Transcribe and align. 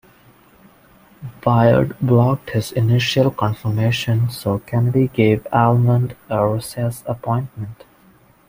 Byrd 1.41 1.95
blocked 2.01 2.49
his 2.49 2.71
initial 2.71 3.29
confirmation 3.29 4.31
so 4.31 4.57
Kennedy 4.57 5.09
gave 5.09 5.45
Almond 5.53 6.15
a 6.27 6.47
recess 6.47 7.03
appointment. 7.05 7.83